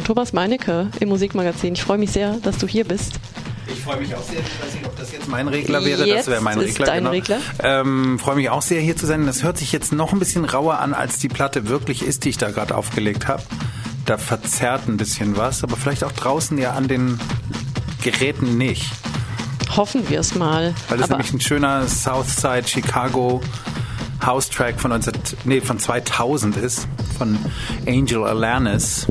[0.00, 1.74] Thomas Meinecke im Musikmagazin.
[1.74, 3.20] Ich freue mich sehr, dass du hier bist.
[3.66, 4.40] Ich freue mich auch sehr.
[4.40, 6.06] Ich weiß nicht, ob das jetzt mein Regler wäre.
[6.06, 6.86] Jetzt das wäre mein ist Regler.
[6.86, 7.10] dein genau.
[7.10, 7.38] Regler.
[7.62, 9.26] Ähm, freue mich auch sehr, hier zu sein.
[9.26, 12.30] Das hört sich jetzt noch ein bisschen rauer an, als die Platte wirklich ist, die
[12.30, 13.42] ich da gerade aufgelegt habe.
[14.06, 17.20] Da verzerrt ein bisschen was, aber vielleicht auch draußen ja an den
[18.02, 18.90] Geräten nicht.
[19.76, 20.74] Hoffen wir es mal.
[20.88, 23.42] Weil das Aber nämlich ein schöner Southside Chicago
[24.24, 25.12] House Track von, 19,
[25.44, 26.88] nee, von 2000 ist,
[27.18, 27.38] von
[27.86, 29.06] Angel Alanis.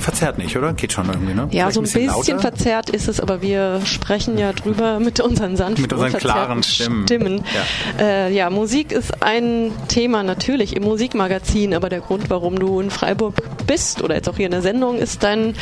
[0.00, 0.72] Verzerrt nicht, oder?
[0.72, 1.48] Geht schon irgendwie, ne?
[1.50, 2.38] ja, Vielleicht so ein bisschen, lauter?
[2.40, 7.04] verzerrt ist es, aber wir sprechen ja drüber mit unseren sanften, Mit unseren klaren unverzerrten
[7.04, 7.44] Stimmen.
[7.98, 8.04] Ja.
[8.04, 12.90] Äh, ja, Musik ist ein Thema natürlich im Musikmagazin, aber der Grund, warum du in
[12.90, 13.34] Freiburg
[13.66, 15.54] bist oder jetzt auch hier in der Sendung, ist dein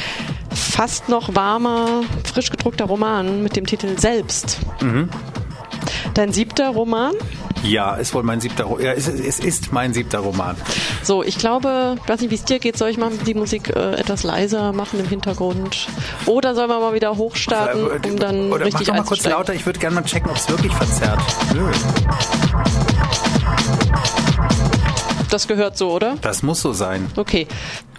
[0.50, 4.58] fast noch warmer, frisch gedruckter Roman mit dem Titel Selbst.
[4.80, 5.08] Mhm.
[6.14, 7.14] Dein siebter Roman.
[7.64, 8.84] Ja, ist wohl mein siebter Roman.
[8.84, 10.56] Ja, es, es ist mein siebter Roman.
[11.02, 13.74] So, ich glaube, ich weiß nicht, wie es dir geht, soll ich mal die Musik
[13.74, 15.88] äh, etwas leiser machen im Hintergrund?
[16.26, 19.54] Oder sollen wir mal wieder hochstarten, um dann Oder richtig mach doch mal kurz lauter.
[19.54, 21.20] Ich würde gerne mal checken, ob es wirklich verzerrt.
[21.54, 21.70] Nö.
[25.30, 26.16] Das gehört so, oder?
[26.22, 27.06] Das muss so sein.
[27.16, 27.46] Okay.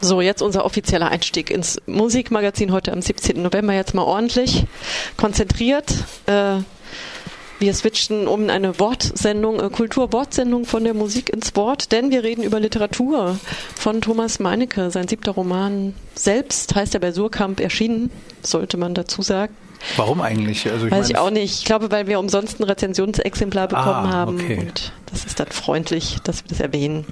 [0.01, 3.41] So, jetzt unser offizieller Einstieg ins Musikmagazin heute am 17.
[3.41, 3.73] November.
[3.73, 4.65] Jetzt mal ordentlich
[5.17, 5.93] konzentriert.
[6.25, 6.59] Äh,
[7.59, 12.23] wir switchen um in eine Wortsendung, äh, Kultur-Wortsendung von der Musik ins Wort, denn wir
[12.23, 13.37] reden über Literatur
[13.75, 14.89] von Thomas Meinecke.
[14.91, 18.09] Sein siebter Roman selbst heißt er bei Surkamp erschienen,
[18.41, 19.53] sollte man dazu sagen.
[19.95, 20.69] Warum eigentlich?
[20.69, 21.59] Also ich Weiß ich meine, auch nicht.
[21.59, 24.35] Ich glaube, weil wir umsonst ein Rezensionsexemplar bekommen Ah, haben.
[24.35, 24.59] okay.
[24.59, 27.05] Und das ist dann freundlich, dass wir das erwähnen.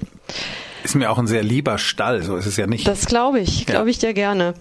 [0.84, 2.86] Ist mir auch ein sehr lieber Stall, so ist es ja nicht.
[2.86, 4.54] Das glaube ich, glaube ich dir gerne.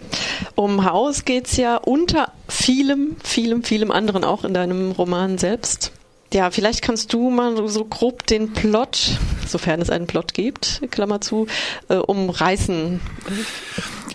[0.56, 5.92] Um Haus geht's ja unter vielem, vielem, vielem anderen auch in deinem Roman selbst.
[6.34, 11.22] Ja, vielleicht kannst du mal so- grob den Plot, sofern es einen Plot gibt, Klammer
[11.22, 11.48] zu,
[11.88, 13.00] äh, umreißen.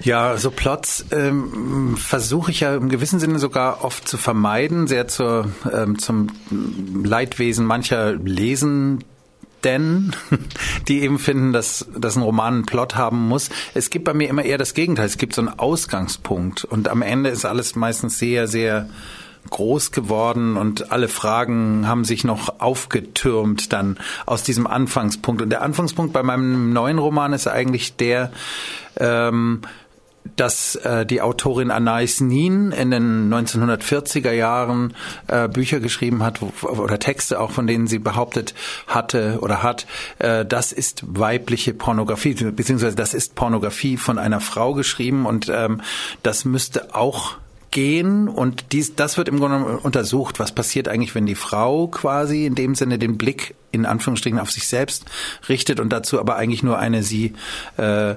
[0.02, 5.08] Ja, so Plots ähm, versuche ich ja im gewissen Sinne sogar oft zu vermeiden, sehr
[5.08, 6.26] zur, ähm, zum
[7.02, 8.12] Leidwesen mancher
[9.62, 10.14] Lesenden,
[10.88, 13.50] die eben finden, dass, dass ein Roman einen Plot haben muss.
[13.74, 15.06] Es gibt bei mir immer eher das Gegenteil.
[15.06, 18.88] Es gibt so einen Ausgangspunkt und am Ende ist alles meistens sehr, sehr
[19.50, 25.42] groß geworden und alle Fragen haben sich noch aufgetürmt dann aus diesem Anfangspunkt.
[25.42, 28.30] Und der Anfangspunkt bei meinem neuen Roman ist eigentlich der,
[28.98, 29.62] ähm,
[30.36, 34.94] dass äh, die Autorin Anais Nin in den 1940er Jahren
[35.28, 38.54] äh, Bücher geschrieben hat oder Texte auch, von denen sie behauptet
[38.86, 39.86] hatte oder hat,
[40.18, 45.80] äh, das ist weibliche Pornografie, beziehungsweise das ist Pornografie von einer Frau geschrieben und ähm,
[46.22, 47.36] das müsste auch
[47.72, 52.46] gehen und dies, das wird im Grunde untersucht, was passiert eigentlich, wenn die Frau quasi
[52.46, 55.06] in dem Sinne den Blick in Anführungsstrichen auf sich selbst
[55.48, 57.32] richtet und dazu aber eigentlich nur eine sie
[57.78, 58.14] äh,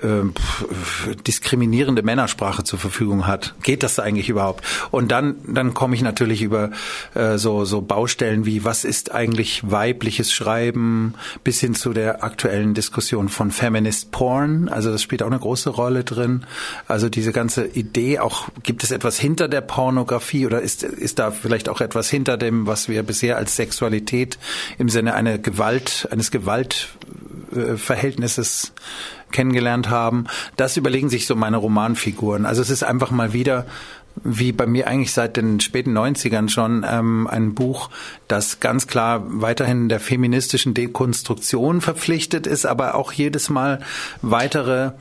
[0.00, 3.54] pf- diskriminierende Männersprache zur Verfügung hat.
[3.62, 4.64] Geht das eigentlich überhaupt?
[4.90, 6.70] Und dann, dann komme ich natürlich über
[7.14, 11.14] äh, so, so Baustellen wie, was ist eigentlich weibliches Schreiben,
[11.44, 14.68] bis hin zu der aktuellen Diskussion von Feminist Porn.
[14.68, 16.46] Also das spielt auch eine große Rolle drin.
[16.86, 21.30] Also diese ganze Idee, auch gibt es etwas hinter der Pornografie oder ist, ist da
[21.30, 24.38] vielleicht auch etwas hinter dem, was wir bisher als Sexualität
[24.78, 28.72] im Sinne einer Gewalt, eines Gewaltverhältnisses
[29.32, 30.24] kennengelernt haben.
[30.56, 32.46] Das überlegen sich so meine Romanfiguren.
[32.46, 33.66] Also es ist einfach mal wieder
[34.22, 37.90] wie bei mir eigentlich seit den späten 90ern schon ähm, ein Buch,
[38.28, 43.80] das ganz klar weiterhin der feministischen Dekonstruktion verpflichtet ist, aber auch jedes Mal
[44.20, 44.92] weitere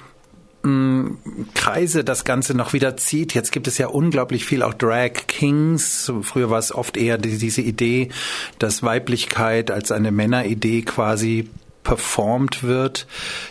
[0.63, 1.11] mh,
[1.53, 3.33] Kreise das Ganze noch wieder zieht.
[3.33, 6.11] Jetzt gibt es ja unglaublich viel auch Drag Kings.
[6.21, 8.09] Früher war es oft eher die, diese Idee,
[8.57, 11.49] dass Weiblichkeit als eine Männeridee quasi
[11.89, 13.07] performt wird.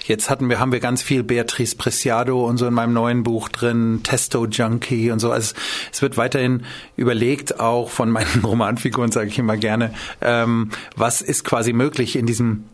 [0.07, 3.49] Jetzt hatten wir, haben wir ganz viel Beatrice Preciado und so in meinem neuen Buch
[3.49, 5.33] drin, Testo Junkie und so.
[5.33, 5.57] Also
[5.91, 6.63] es wird weiterhin
[6.95, 12.27] überlegt, auch von meinen Romanfiguren, sage ich immer gerne, ähm, was ist quasi möglich in
[12.27, 12.67] diesem,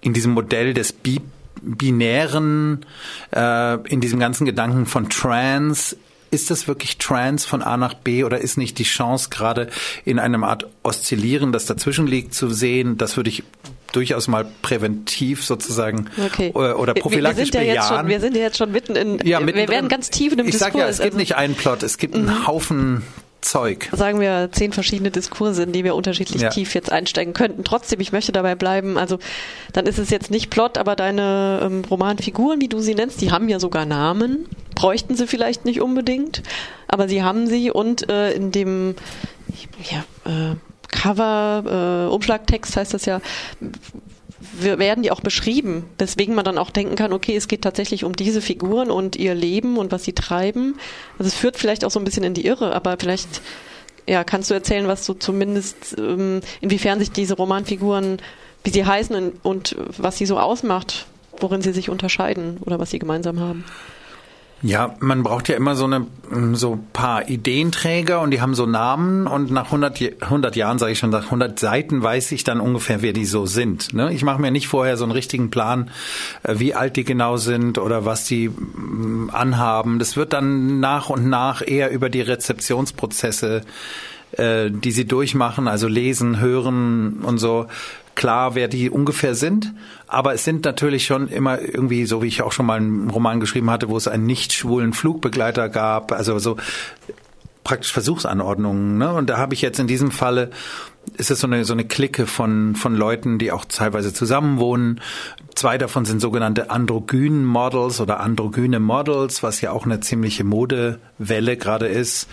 [0.00, 1.20] in diesem Modell des Bi
[1.62, 2.84] binären,
[3.32, 5.96] äh, in diesem ganzen Gedanken von Trans,
[6.32, 9.68] ist das wirklich Trans von A nach B oder ist nicht die Chance gerade
[10.04, 12.98] in einem Art Oszillieren, das dazwischen liegt, zu sehen?
[12.98, 13.44] Das würde ich
[13.92, 16.50] durchaus mal präventiv sozusagen Okay.
[16.54, 18.96] oder, oder Wir- prophylaktisch wir sind ja jetzt schon, Wir sind ja jetzt schon mitten
[18.96, 20.72] in, ja, wir werden ganz tief in einem ich Diskurs.
[20.72, 23.02] sag ja, es gibt also, nicht einen Plot, es gibt einen Haufen
[23.42, 23.88] Zeug.
[23.92, 26.50] sagen wir zehn verschiedene Diskurse, in die wir unterschiedlich Ja.
[26.50, 27.64] tief jetzt einsteigen könnten.
[27.64, 28.98] Trotzdem, ich möchte dabei bleiben.
[28.98, 29.18] Also
[29.72, 33.30] dann ist es jetzt nicht Plot, aber deine ähm, Romanfiguren, wie du sie nennst, die
[33.32, 34.44] haben ja sogar Namen.
[34.74, 36.42] Bräuchten sie vielleicht nicht unbedingt,
[36.86, 38.94] aber sie haben sie und äh, in dem
[39.90, 40.56] ja, äh,
[40.90, 43.20] Cover, äh, Umschlagtext heißt das ja,
[44.52, 48.14] werden die auch beschrieben, weswegen man dann auch denken kann, okay, es geht tatsächlich um
[48.14, 50.78] diese Figuren und ihr Leben und was sie treiben.
[51.18, 53.42] Also es führt vielleicht auch so ein bisschen in die Irre, aber vielleicht
[54.06, 58.18] ja, kannst du erzählen, was du zumindest, ähm, inwiefern sich diese Romanfiguren,
[58.64, 61.06] wie sie heißen und, und was sie so ausmacht,
[61.38, 63.64] worin sie sich unterscheiden oder was sie gemeinsam haben?
[64.62, 66.06] Ja, man braucht ja immer so eine
[66.52, 70.98] so paar Ideenträger und die haben so Namen und nach 100, 100 Jahren, sage ich
[70.98, 73.94] schon, nach 100 Seiten weiß ich dann ungefähr, wer die so sind.
[73.94, 74.12] Ne?
[74.12, 75.90] Ich mache mir nicht vorher so einen richtigen Plan,
[76.42, 79.98] äh, wie alt die genau sind oder was die mm, anhaben.
[79.98, 83.62] Das wird dann nach und nach eher über die Rezeptionsprozesse
[84.32, 87.66] äh, die sie durchmachen, also lesen, hören und so,
[88.14, 89.72] klar, wer die ungefähr sind.
[90.06, 93.40] Aber es sind natürlich schon immer irgendwie, so wie ich auch schon mal einen Roman
[93.40, 96.56] geschrieben hatte, wo es einen nicht schwulen Flugbegleiter gab, also so
[97.64, 98.98] praktisch Versuchsanordnungen.
[98.98, 99.12] Ne?
[99.12, 100.50] Und da habe ich jetzt in diesem Falle
[101.16, 105.00] ist es so eine so eine Clique von von Leuten, die auch teilweise zusammenwohnen.
[105.54, 111.56] Zwei davon sind sogenannte androgynen Models oder androgyne Models, was ja auch eine ziemliche Modewelle
[111.56, 112.28] gerade ist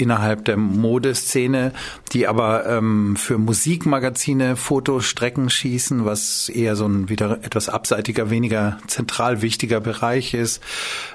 [0.00, 1.72] innerhalb der Modeszene,
[2.12, 8.78] die aber ähm, für Musikmagazine Fotostrecken schießen, was eher so ein wieder etwas abseitiger, weniger
[8.86, 10.62] zentral wichtiger Bereich ist,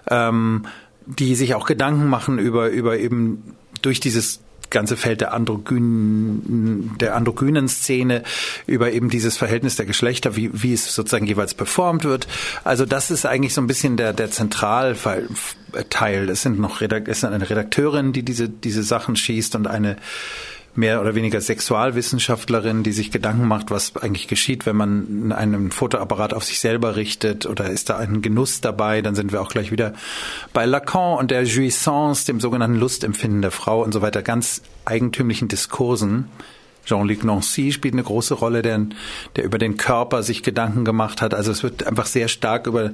[0.10, 0.66] ähm,
[1.06, 7.16] die sich auch Gedanken machen über über eben durch dieses ganze Feld der androgynen, der
[7.16, 8.24] androgynen Szene
[8.68, 12.28] über eben dieses Verhältnis der Geschlechter, wie, wie es sozusagen jeweils performt wird.
[12.64, 16.30] Also das ist eigentlich so ein bisschen der, der Zentralteil.
[16.30, 19.98] Es sind noch Redakt es sind eine Redakteurin, die diese, diese Sachen schießt und eine
[20.76, 26.34] mehr oder weniger Sexualwissenschaftlerin, die sich Gedanken macht, was eigentlich geschieht, wenn man einen Fotoapparat
[26.34, 29.72] auf sich selber richtet oder ist da ein Genuss dabei, dann sind wir auch gleich
[29.72, 29.94] wieder
[30.54, 35.48] bei Lacan und der Jouissance, dem sogenannten Lustempfinden der Frau und so weiter, ganz eigentümlichen
[35.48, 36.30] Diskursen.
[36.86, 38.80] Jean-Luc Nancy spielt eine große Rolle, der,
[39.36, 41.34] der über den Körper sich Gedanken gemacht hat.
[41.34, 42.92] Also es wird einfach sehr stark über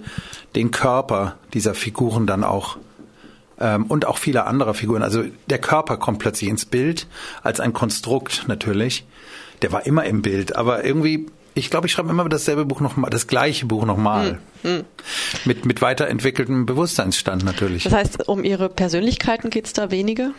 [0.56, 2.78] den Körper dieser Figuren dann auch
[3.62, 5.04] ähm, und auch viele andere Figuren.
[5.04, 7.08] Also der Körper kommt plötzlich ins Bild
[7.44, 9.06] als ein Konstrukt natürlich.
[9.62, 13.10] Der war immer im Bild, aber irgendwie ich glaube, ich schreibe immer dasselbe Buch nochmal,
[13.10, 14.40] das gleiche Buch nochmal.
[14.62, 14.86] Hm, hm.
[15.44, 17.84] Mit, mit weiterentwickeltem Bewusstseinsstand natürlich.
[17.84, 20.32] Das heißt, um Ihre Persönlichkeiten geht es da weniger?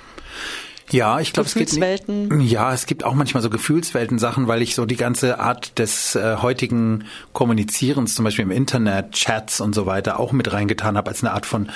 [0.93, 4.85] Ja, ich glaube, es gibt ja, es gibt auch manchmal so Gefühlswelten-Sachen, weil ich so
[4.85, 10.21] die ganze Art des äh, heutigen Kommunizierens, zum Beispiel im Internet, Chats und so weiter,
[10.21, 11.71] auch mit reingetan habe als eine Art von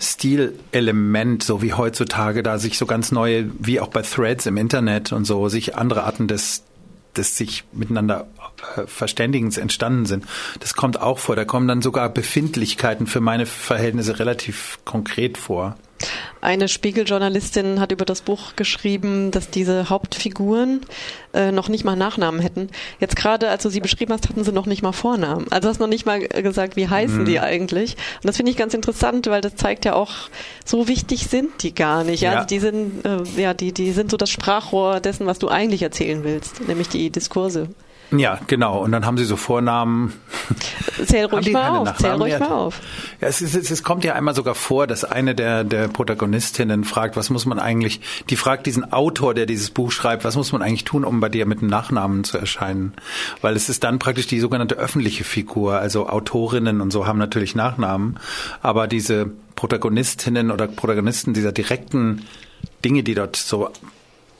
[0.00, 5.12] Stilelement, so wie heutzutage da sich so ganz neue, wie auch bei Threads im Internet
[5.12, 6.62] und so, sich andere Arten des
[7.16, 8.26] des sich miteinander
[8.76, 10.24] äh, Verständigens entstanden sind.
[10.60, 11.36] Das kommt auch vor.
[11.36, 15.76] Da kommen dann sogar Befindlichkeiten für meine Verhältnisse relativ konkret vor.
[16.40, 20.80] Eine Spiegeljournalistin hat über das Buch geschrieben, dass diese Hauptfiguren
[21.34, 22.68] äh, noch nicht mal Nachnamen hätten.
[23.00, 25.46] Jetzt gerade, als du sie beschrieben hast, hatten sie noch nicht mal Vornamen.
[25.50, 27.24] Also hast noch nicht mal gesagt, wie heißen mhm.
[27.24, 27.96] die eigentlich.
[28.22, 30.12] Und das finde ich ganz interessant, weil das zeigt ja auch,
[30.64, 32.22] so wichtig sind die gar nicht.
[32.22, 32.32] Ja.
[32.32, 35.82] Also die sind, äh, ja, die, die sind so das Sprachrohr dessen, was du eigentlich
[35.82, 37.68] erzählen willst, nämlich die Diskurse.
[38.12, 38.82] Ja, genau.
[38.82, 40.12] Und dann haben sie so Vornamen.
[41.06, 41.96] Zähl ruhig mal auf.
[41.96, 42.80] Zähl ruhig mal auf.
[43.20, 47.16] Ja, es, ist, es, kommt ja einmal sogar vor, dass eine der, der Protagonistinnen fragt,
[47.16, 50.60] was muss man eigentlich, die fragt diesen Autor, der dieses Buch schreibt, was muss man
[50.60, 52.92] eigentlich tun, um bei dir mit einem Nachnamen zu erscheinen?
[53.40, 55.78] Weil es ist dann praktisch die sogenannte öffentliche Figur.
[55.78, 58.18] Also Autorinnen und so haben natürlich Nachnamen.
[58.60, 62.26] Aber diese Protagonistinnen oder Protagonisten dieser direkten
[62.84, 63.70] Dinge, die dort so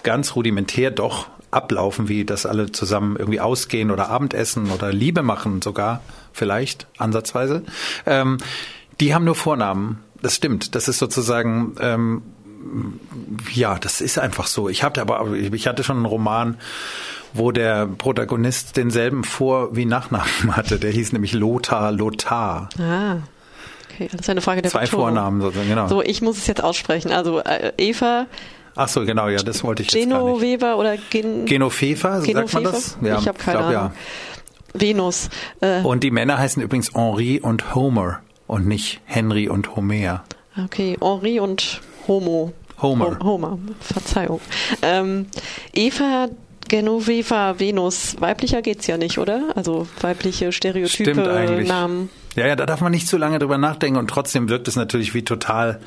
[0.03, 5.63] ganz rudimentär doch ablaufen, wie das alle zusammen irgendwie ausgehen oder Abendessen oder Liebe machen
[5.63, 6.01] sogar,
[6.33, 7.63] vielleicht ansatzweise.
[8.07, 8.39] Ähm,
[9.01, 9.99] die haben nur Vornamen.
[10.21, 10.75] Das stimmt.
[10.75, 12.23] Das ist sozusagen ähm,
[13.53, 14.69] ja, das ist einfach so.
[14.69, 16.57] Ich hatte aber, ich hatte schon einen Roman,
[17.35, 20.79] wo der Protagonist denselben Vor- wie Nachnamen hatte.
[20.79, 22.69] Der hieß nämlich Lothar Lothar.
[22.79, 23.17] Ah.
[23.91, 25.07] Okay, das ist eine Frage der Zwei Betonung.
[25.07, 25.89] Vornamen sozusagen, genau.
[25.89, 27.11] So, ich muss es jetzt aussprechen.
[27.13, 28.27] Also äh, Eva
[28.75, 32.97] Ach so, genau, ja, das wollte ich jetzt Genoveva oder Gen Genofeva, sagt man das?
[33.03, 33.93] Ja, ich habe keine glaub, Ahnung.
[34.75, 34.81] Ja.
[34.81, 35.29] Venus.
[35.61, 35.83] Äh.
[35.83, 40.25] Und die Männer heißen übrigens Henri und Homer und nicht Henry und Homer.
[40.65, 42.53] Okay, Henri und Homo.
[42.81, 43.19] Homer.
[43.23, 44.41] Homer, Verzeihung.
[44.83, 45.27] Ähm,
[45.73, 46.29] Eva
[46.69, 49.53] Genoveva Venus, weiblicher geht's ja nicht, oder?
[49.57, 52.09] Also weibliche Stereotype Namen.
[52.35, 55.13] Ja, ja, da darf man nicht zu lange drüber nachdenken und trotzdem wirkt es natürlich
[55.13, 55.81] wie total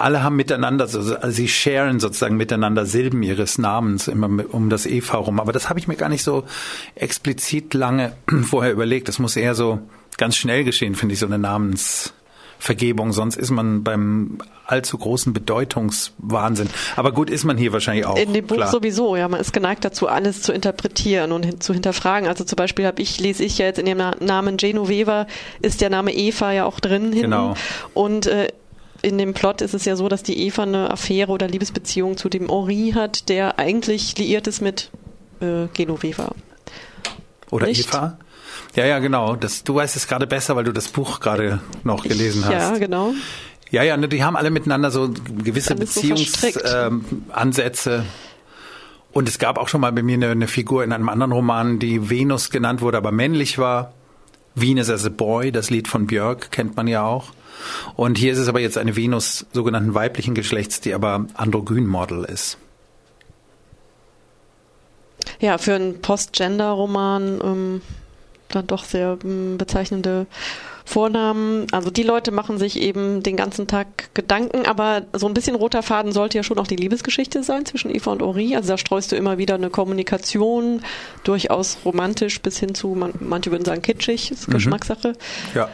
[0.00, 5.18] alle haben miteinander, also sie sharen sozusagen miteinander Silben ihres Namens immer um das Eva
[5.18, 5.40] rum.
[5.40, 6.44] Aber das habe ich mir gar nicht so
[6.94, 9.08] explizit lange vorher überlegt.
[9.08, 9.80] Das muss eher so
[10.16, 12.12] ganz schnell geschehen, finde ich, so eine Namens
[12.60, 16.68] Vergebung, sonst ist man beim allzu großen Bedeutungswahnsinn.
[16.94, 18.18] Aber gut ist man hier wahrscheinlich auch.
[18.18, 18.70] In dem Buch klar.
[18.70, 22.28] sowieso, ja, man ist geneigt dazu, alles zu interpretieren und hin, zu hinterfragen.
[22.28, 25.26] Also zum Beispiel habe ich, lese ich ja jetzt in dem Namen Genoveva,
[25.62, 27.22] ist der Name Eva ja auch drin hinten.
[27.22, 27.54] Genau.
[27.94, 28.48] Und äh,
[29.02, 32.28] in dem Plot ist es ja so, dass die Eva eine Affäre oder Liebesbeziehung zu
[32.28, 34.90] dem Henri hat, der eigentlich liiert ist mit
[35.40, 36.34] äh, Genoveva.
[37.50, 37.88] Oder Nicht?
[37.88, 38.18] Eva?
[38.74, 39.36] Ja, ja, genau.
[39.36, 42.52] Das, du weißt es gerade besser, weil du das Buch gerade noch gelesen hast.
[42.52, 43.12] Ja, genau.
[43.70, 46.00] Ja, ja, ne, die haben alle miteinander so gewisse Alles so.
[46.00, 48.04] Beziehungsansätze.
[49.12, 51.78] und es gab auch schon mal bei mir eine, eine Figur in einem anderen Roman,
[51.78, 53.92] die Venus genannt wurde, aber männlich war.
[54.56, 57.28] Venus as a Boy, das Lied von Björk kennt man ja auch.
[57.96, 62.58] Und hier ist es aber jetzt eine Venus sogenannten weiblichen Geschlechts, die aber Androgyn-Model ist.
[65.40, 67.82] Ja, für einen Post-Gender-Roman ähm,
[68.48, 70.26] dann doch sehr ähm, bezeichnende
[70.84, 71.66] Vornamen.
[71.72, 75.82] Also die Leute machen sich eben den ganzen Tag Gedanken, aber so ein bisschen roter
[75.82, 78.56] Faden sollte ja schon auch die Liebesgeschichte sein zwischen Eva und Ori.
[78.56, 80.82] Also da streust du immer wieder eine Kommunikation,
[81.22, 85.12] durchaus romantisch bis hin zu, man, manche würden sagen kitschig, ist Geschmackssache.
[85.54, 85.68] Ja.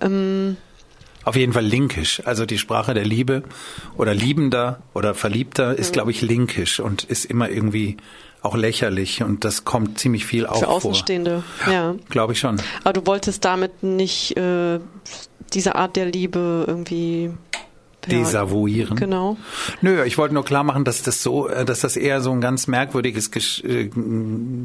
[0.00, 0.56] Ähm,
[1.24, 2.22] Auf jeden Fall linkisch.
[2.24, 3.42] Also die Sprache der Liebe
[3.96, 7.96] oder Liebender oder Verliebter ist, glaube ich, linkisch und ist immer irgendwie
[8.42, 10.74] auch lächerlich und das kommt ziemlich viel auch für vor.
[10.74, 11.94] Außenstehende, ja.
[12.08, 12.60] Glaube ich schon.
[12.82, 14.80] Aber du wolltest damit nicht äh,
[15.52, 17.30] diese Art der Liebe irgendwie
[18.10, 18.96] Desavouieren.
[18.96, 19.36] Genau.
[19.80, 22.40] Nö, ich wollte nur klar machen, dass das so, äh, dass das eher so ein
[22.40, 23.30] ganz merkwürdiges
[23.62, 23.90] äh,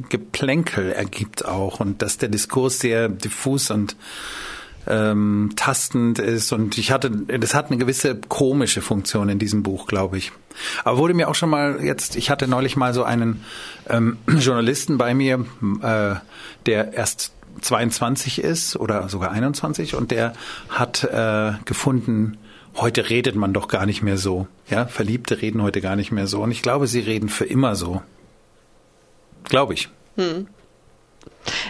[0.09, 3.95] Geplänkel ergibt auch und dass der Diskurs sehr diffus und
[4.87, 9.87] ähm, tastend ist und ich hatte, das hat eine gewisse komische Funktion in diesem Buch,
[9.87, 10.31] glaube ich.
[10.83, 13.43] Aber wurde mir auch schon mal jetzt, ich hatte neulich mal so einen
[13.89, 15.45] ähm, Journalisten bei mir,
[15.81, 16.15] äh,
[16.65, 20.33] der erst 22 ist oder sogar 21 und der
[20.69, 22.37] hat äh, gefunden,
[22.75, 24.47] heute redet man doch gar nicht mehr so.
[24.69, 26.41] Ja, Verliebte reden heute gar nicht mehr so.
[26.41, 28.01] Und ich glaube, sie reden für immer so.
[29.45, 29.89] Glaube ich.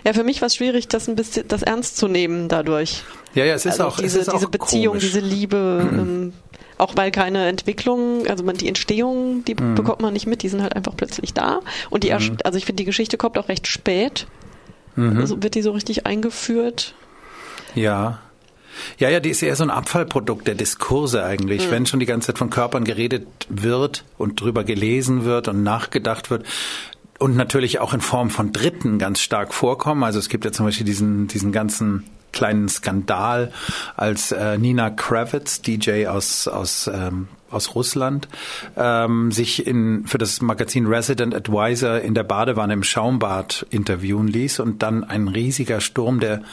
[0.05, 3.03] Ja, für mich war es schwierig, das ein bisschen das ernst zu nehmen dadurch.
[3.33, 5.03] Ja, ja, es ist also auch diese, es ist diese auch Beziehung, komisch.
[5.03, 6.33] diese Liebe, ähm,
[6.77, 9.75] auch weil keine Entwicklung, also man, die Entstehung, die Mhm.
[9.75, 11.59] bekommt man nicht mit, die sind halt einfach plötzlich da.
[11.89, 14.27] Und die, erst- also ich finde, die Geschichte kommt auch recht spät.
[14.95, 15.17] Mhm.
[15.19, 16.93] Also wird die so richtig eingeführt.
[17.75, 18.19] Ja.
[18.99, 21.71] Ja, ja, die ist eher so ein Abfallprodukt der Diskurse eigentlich.
[21.71, 26.29] Wenn schon die ganze Zeit von Körpern geredet wird und drüber gelesen wird und nachgedacht
[26.29, 26.45] wird.
[27.19, 30.03] Und natürlich auch in Form von Dritten ganz stark vorkommen.
[30.03, 33.51] Also es gibt ja zum Beispiel diesen, diesen ganzen kleinen Skandal,
[33.95, 38.27] als äh, Nina Kravitz, DJ aus, aus, ähm, aus Russland,
[38.75, 44.59] ähm, sich in, für das Magazin Resident Advisor in der Badewanne im Schaumbad interviewen ließ
[44.59, 46.43] und dann ein riesiger Sturm der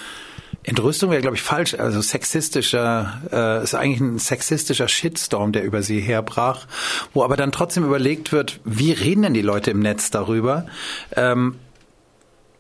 [0.65, 1.75] Entrüstung wäre, glaube ich, falsch.
[1.75, 6.67] Also sexistischer, äh, ist eigentlich ein sexistischer Shitstorm, der über sie herbrach,
[7.13, 10.67] wo aber dann trotzdem überlegt wird, wie reden denn die Leute im Netz darüber?
[11.15, 11.57] Ähm,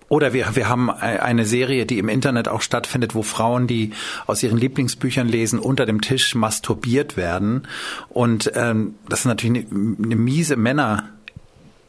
[0.08, 3.92] oder wir, wir haben eine Serie, die im Internet auch stattfindet, wo Frauen, die
[4.26, 7.66] aus ihren Lieblingsbüchern lesen, unter dem Tisch masturbiert werden.
[8.10, 11.10] Und ähm, das ist natürlich eine, eine miese Männer.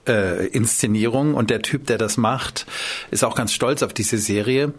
[0.08, 2.68] Äh, Inszenierung und der Typ, der das macht,
[3.10, 4.72] ist auch ganz stolz auf diese Serie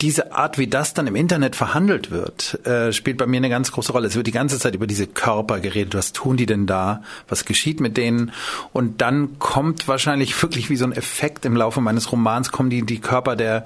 [0.00, 3.72] diese Art, wie das dann im Internet verhandelt wird, äh, spielt bei mir eine ganz
[3.72, 4.08] große Rolle.
[4.08, 5.94] Es wird die ganze Zeit über diese Körper geredet.
[5.94, 7.02] Was tun die denn da?
[7.28, 8.32] Was geschieht mit denen?
[8.72, 12.84] Und dann kommt wahrscheinlich wirklich wie so ein Effekt im Laufe meines Romans, kommen die,
[12.84, 13.64] die Körper der,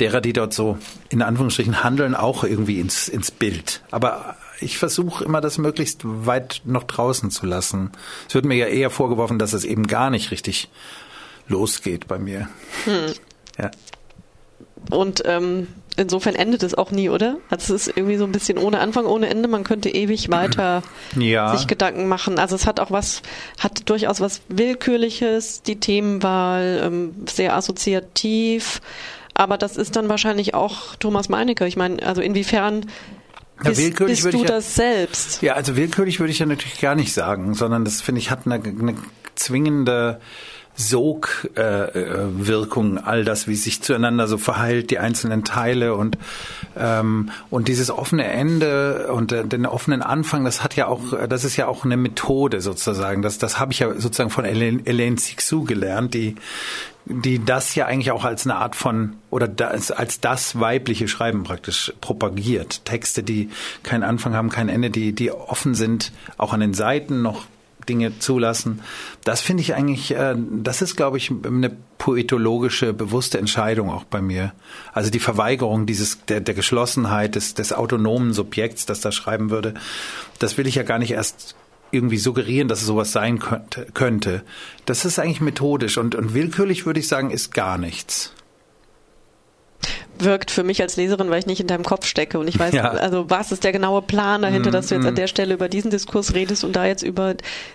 [0.00, 0.78] derer, die dort so
[1.10, 3.82] in Anführungsstrichen handeln, auch irgendwie ins, ins Bild.
[3.90, 7.92] Aber ich versuche immer, das möglichst weit noch draußen zu lassen.
[8.28, 10.70] Es wird mir ja eher vorgeworfen, dass es eben gar nicht richtig
[11.48, 12.48] losgeht bei mir.
[13.58, 13.70] Ja.
[14.92, 17.38] Und ähm, insofern endet es auch nie, oder?
[17.50, 19.48] Also es ist irgendwie so ein bisschen ohne Anfang, ohne Ende.
[19.48, 20.82] Man könnte ewig weiter
[21.16, 21.56] Ja.
[21.56, 22.38] sich Gedanken machen.
[22.38, 23.22] Also es hat auch was,
[23.58, 28.80] hat durchaus was Willkürliches, die Themenwahl, ähm, sehr assoziativ.
[29.34, 31.66] Aber das ist dann wahrscheinlich auch Thomas Meinecke.
[31.66, 32.86] Ich meine, also inwiefern
[33.64, 35.40] Ja, bist, bist du ja- das selbst?
[35.42, 38.40] Ja, also willkürlich würde ich ja natürlich gar nicht sagen, sondern das finde ich hat
[38.46, 38.94] eine, eine
[39.34, 40.20] zwingende
[40.74, 46.16] Sogwirkung, äh, Wirkung, all das, wie sich zueinander so verheilt, die einzelnen Teile und
[46.76, 51.28] ähm, und dieses offene Ende und äh, den offenen Anfang, das hat ja auch, äh,
[51.28, 53.22] das ist ja auch eine Methode sozusagen.
[53.22, 56.36] Das das habe ich ja sozusagen von Elaine, Elaine Sixou gelernt, die
[57.04, 61.42] die das ja eigentlich auch als eine Art von oder das, als das weibliche Schreiben
[61.42, 62.84] praktisch propagiert.
[62.84, 63.50] Texte, die
[63.82, 67.46] keinen Anfang haben, kein Ende, die die offen sind, auch an den Seiten noch
[67.88, 68.80] Dinge zulassen.
[69.24, 74.20] Das finde ich eigentlich, äh, das ist, glaube ich, eine poetologische, bewusste Entscheidung auch bei
[74.20, 74.52] mir.
[74.92, 79.74] Also die Verweigerung dieses, der, der Geschlossenheit des, des autonomen Subjekts, das da schreiben würde,
[80.38, 81.54] das will ich ja gar nicht erst
[81.90, 83.38] irgendwie suggerieren, dass es sowas sein
[83.92, 84.42] könnte.
[84.86, 88.32] Das ist eigentlich methodisch und, und willkürlich würde ich sagen, ist gar nichts
[90.18, 92.74] wirkt für mich als Leserin, weil ich nicht in deinem Kopf stecke und ich weiß,
[92.74, 92.90] ja.
[92.90, 95.68] also was ist der genaue Plan dahinter, mm, dass du jetzt an der Stelle über
[95.68, 97.34] diesen Diskurs redest und da jetzt über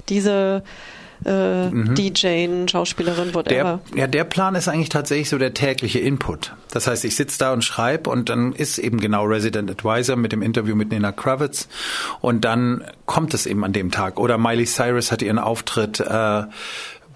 [0.09, 0.63] diese
[1.25, 1.95] äh, mhm.
[1.95, 3.79] DJ, Schauspielerin, whatever.
[3.91, 6.53] Der, ja, der Plan ist eigentlich tatsächlich so der tägliche Input.
[6.71, 10.31] Das heißt, ich sitze da und schreibe und dann ist eben genau Resident Advisor mit
[10.31, 11.67] dem Interview mit Nina Kravitz
[12.21, 14.19] und dann kommt es eben an dem Tag.
[14.19, 16.43] Oder Miley Cyrus hat ihren Auftritt äh,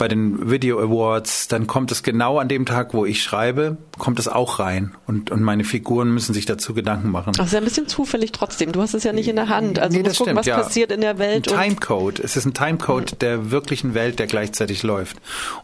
[0.01, 4.17] bei den Video Awards, dann kommt es genau an dem Tag, wo ich schreibe, kommt
[4.17, 7.34] es auch rein und, und meine Figuren müssen sich dazu Gedanken machen.
[7.38, 8.72] Ach, ist ja ein bisschen zufällig trotzdem.
[8.72, 9.77] Du hast es ja nicht in der Hand.
[9.77, 10.58] Also nee, das gucken, stimmt, was ja.
[10.58, 11.53] passiert in der Welt.
[11.53, 12.20] Ein Timecode.
[12.20, 13.20] Es ist ein Timecode mhm.
[13.20, 15.17] der wirklichen Welt, der gleichzeitig läuft.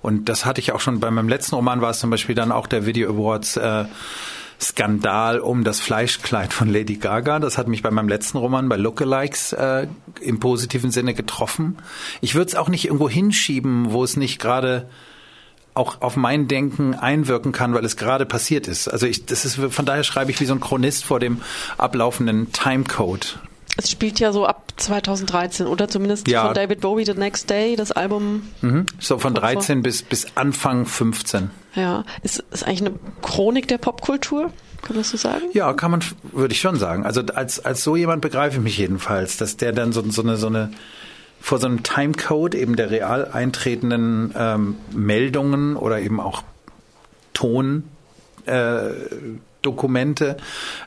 [0.04, 2.52] Und das hatte ich auch schon bei meinem letzten Roman war es zum Beispiel dann
[2.52, 3.86] auch der Video Awards äh,
[4.60, 7.40] Skandal um das Fleischkleid von Lady Gaga.
[7.40, 9.88] Das hat mich bei meinem letzten Roman bei Lookalikes äh,
[10.22, 11.78] im positiven Sinne getroffen.
[12.22, 14.90] Ich würde es auch nicht irgendwo hinschieben, wo es nicht gerade
[15.74, 18.88] auch auf mein Denken einwirken kann, weil es gerade passiert ist.
[18.88, 21.42] Also ich, das ist von daher schreibe ich wie so ein Chronist vor dem
[21.78, 23.40] ablaufenden Timecode.
[23.78, 26.46] Es spielt ja so ab 2013 oder zumindest ja.
[26.46, 28.50] von David Bowie The Next Day, das Album.
[28.62, 28.88] Mhm.
[29.00, 31.52] So von 13 bis, bis Anfang 15.
[31.76, 34.52] Ja, ist, ist eigentlich eine Chronik der Popkultur.
[34.82, 35.46] Kann man so sagen?
[35.54, 37.06] Ja, kann man, würde ich schon sagen.
[37.06, 40.38] Also als, als so jemand begreife ich mich jedenfalls, dass der dann so, so eine,
[40.38, 40.72] so eine,
[41.40, 46.44] vor so einem Timecode eben der real eintretenden ähm, Meldungen oder eben auch
[47.34, 47.84] Ton,
[48.46, 48.90] äh,
[49.68, 50.38] Dokumente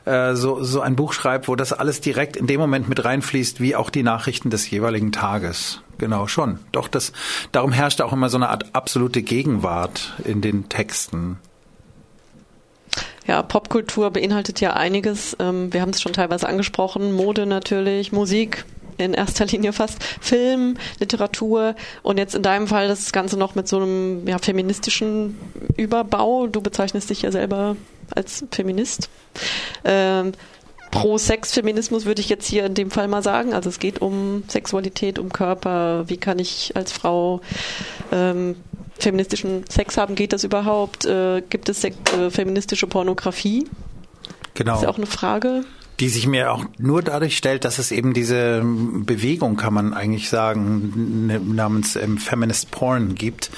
[0.05, 3.61] äh, so, so ein Buch schreibt, wo das alles direkt in dem Moment mit reinfließt,
[3.61, 5.81] wie auch die Nachrichten des jeweiligen Tages.
[5.99, 6.57] Genau, schon.
[6.71, 7.13] Doch das,
[7.51, 11.37] darum herrscht auch immer so eine Art absolute Gegenwart in den Texten.
[13.27, 15.37] Ja, Popkultur beinhaltet ja einiges.
[15.39, 17.11] Ähm, wir haben es schon teilweise angesprochen.
[17.11, 18.65] Mode natürlich, Musik,
[18.97, 23.67] in erster Linie fast Film, Literatur und jetzt in deinem Fall das Ganze noch mit
[23.67, 25.37] so einem ja, feministischen
[25.77, 26.47] Überbau.
[26.47, 27.75] Du bezeichnest dich ja selber
[28.13, 29.09] als Feminist.
[29.83, 30.33] Ähm,
[30.91, 33.53] Pro-Sex-Feminismus würde ich jetzt hier in dem Fall mal sagen.
[33.53, 36.09] Also es geht um Sexualität, um Körper.
[36.09, 37.41] Wie kann ich als Frau
[38.11, 38.57] ähm,
[38.99, 40.15] feministischen Sex haben?
[40.15, 41.05] Geht das überhaupt?
[41.05, 41.91] Äh, gibt es äh,
[42.29, 43.67] feministische Pornografie?
[44.53, 44.71] Genau.
[44.71, 45.63] Das ist ja auch eine Frage
[46.01, 50.29] die sich mir auch nur dadurch stellt, dass es eben diese Bewegung, kann man eigentlich
[50.29, 53.51] sagen, namens ähm, Feminist Porn gibt,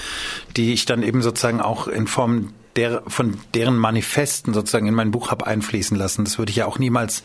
[0.54, 5.10] die ich dann eben sozusagen auch in Form der, von deren Manifesten sozusagen in mein
[5.10, 6.24] Buch habe einfließen lassen.
[6.24, 7.22] Das würde ich ja auch niemals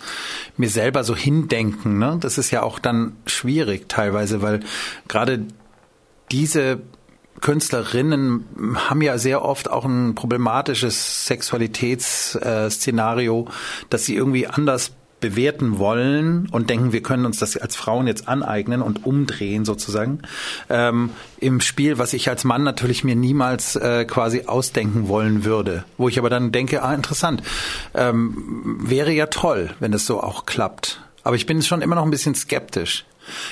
[0.58, 1.98] mir selber so hindenken.
[1.98, 2.18] Ne?
[2.20, 4.62] Das ist ja auch dann schwierig teilweise, weil
[5.08, 5.46] gerade
[6.32, 6.82] diese
[7.42, 13.48] Künstlerinnen haben ja sehr oft auch ein problematisches Sexualitätsszenario,
[13.90, 18.28] dass sie irgendwie anders bewerten wollen und denken, wir können uns das als Frauen jetzt
[18.28, 20.20] aneignen und umdrehen sozusagen
[20.70, 25.84] ähm, im Spiel, was ich als Mann natürlich mir niemals äh, quasi ausdenken wollen würde.
[25.98, 27.44] Wo ich aber dann denke, ah, interessant,
[27.94, 31.02] ähm, wäre ja toll, wenn das so auch klappt.
[31.24, 33.06] Aber ich bin schon immer noch ein bisschen skeptisch.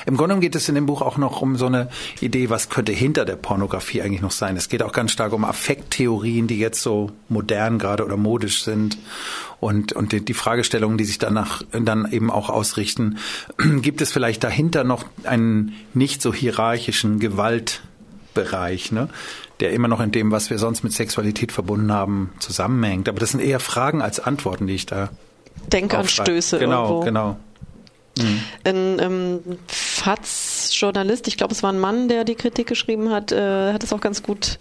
[0.05, 2.91] Im Grunde geht es in dem Buch auch noch um so eine Idee, was könnte
[2.91, 4.57] hinter der Pornografie eigentlich noch sein.
[4.57, 8.97] Es geht auch ganz stark um Affekttheorien, die jetzt so modern gerade oder modisch sind
[9.59, 13.17] und, und die, die Fragestellungen, die sich danach dann eben auch ausrichten.
[13.81, 19.09] Gibt es vielleicht dahinter noch einen nicht so hierarchischen Gewaltbereich, ne?
[19.59, 23.09] der immer noch in dem, was wir sonst mit Sexualität verbunden haben, zusammenhängt.
[23.09, 25.09] Aber das sind eher Fragen als Antworten, die ich da
[25.67, 26.59] Denkanstöße.
[26.59, 27.05] Genau, irgendwo.
[27.05, 27.39] genau.
[28.23, 28.43] Mhm.
[28.63, 33.73] Ein ähm, FATS-Journalist, ich glaube, es war ein Mann, der die Kritik geschrieben hat, äh,
[33.73, 34.57] hat es auch ganz gut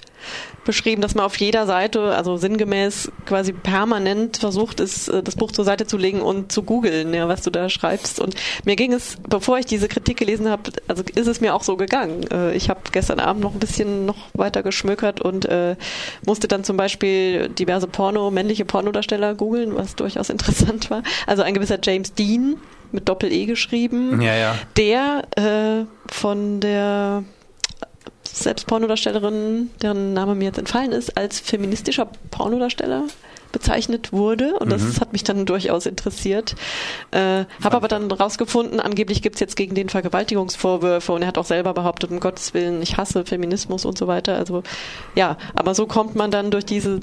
[0.64, 5.52] beschrieben, dass man auf jeder Seite, also sinngemäß quasi permanent versucht ist, äh, das Buch
[5.52, 8.20] zur Seite zu legen und zu googeln, ja, was du da schreibst.
[8.20, 11.62] Und mir ging es, bevor ich diese Kritik gelesen habe, also ist es mir auch
[11.62, 12.26] so gegangen.
[12.30, 15.76] Äh, ich habe gestern Abend noch ein bisschen noch weiter geschmökert und äh,
[16.26, 21.02] musste dann zum Beispiel diverse Porno, männliche Pornodarsteller googeln, was durchaus interessant war.
[21.26, 22.56] Also ein gewisser James Dean,
[22.96, 24.54] mit Doppel-E geschrieben, ja, ja.
[24.76, 27.22] der äh, von der
[28.24, 33.04] selbst Pornodarstellerin, deren Name mir jetzt entfallen ist, als feministischer Pornodarsteller
[33.52, 35.00] bezeichnet wurde und das mhm.
[35.00, 36.56] hat mich dann durchaus interessiert.
[37.10, 41.38] Äh, Habe aber dann rausgefunden, angeblich gibt es jetzt gegen den Vergewaltigungsvorwürfe und er hat
[41.38, 44.36] auch selber behauptet, um Gottes Willen, ich hasse Feminismus und so weiter.
[44.36, 44.62] Also
[45.14, 47.00] ja, aber so kommt man dann durch diese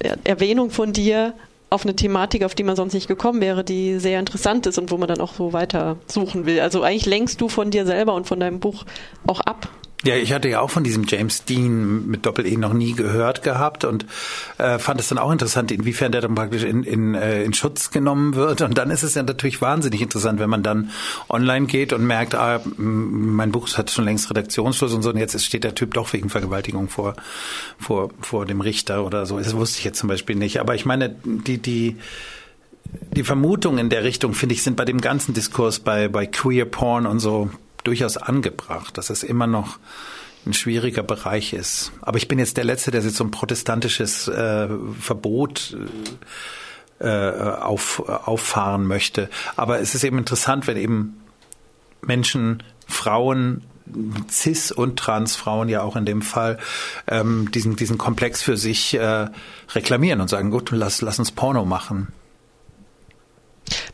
[0.00, 1.32] äh, Erwähnung von dir
[1.76, 4.90] auf eine Thematik, auf die man sonst nicht gekommen wäre, die sehr interessant ist und
[4.90, 6.58] wo man dann auch so weiter suchen will.
[6.58, 8.84] Also eigentlich lenkst du von dir selber und von deinem Buch
[9.26, 9.68] auch ab.
[10.06, 13.82] Ja, ich hatte ja auch von diesem James Dean mit Doppel-E noch nie gehört gehabt
[13.82, 14.06] und
[14.56, 17.90] äh, fand es dann auch interessant, inwiefern der dann praktisch in, in, äh, in Schutz
[17.90, 18.60] genommen wird.
[18.60, 20.92] Und dann ist es ja natürlich wahnsinnig interessant, wenn man dann
[21.28, 25.44] online geht und merkt, ah, mein Buch hat schon längst Redaktionsschluss und so und jetzt
[25.44, 27.16] steht der Typ doch wegen Vergewaltigung vor,
[27.76, 29.38] vor, vor dem Richter oder so.
[29.38, 30.60] Das wusste ich jetzt zum Beispiel nicht.
[30.60, 31.96] Aber ich meine, die, die,
[33.10, 36.64] die Vermutungen in der Richtung, finde ich, sind bei dem ganzen Diskurs bei, bei Queer
[36.64, 37.50] Porn und so
[37.86, 39.78] durchaus angebracht, dass es immer noch
[40.46, 41.92] ein schwieriger Bereich ist.
[42.02, 44.68] Aber ich bin jetzt der Letzte, der jetzt so ein protestantisches äh,
[45.00, 45.76] Verbot
[47.00, 49.28] äh, auf, auffahren möchte.
[49.56, 51.20] Aber es ist eben interessant, wenn eben
[52.00, 53.64] Menschen, Frauen,
[54.30, 56.58] Cis- und Transfrauen ja auch in dem Fall
[57.06, 59.28] ähm, diesen, diesen Komplex für sich äh,
[59.74, 62.08] reklamieren und sagen, gut, lass, lass uns Porno machen.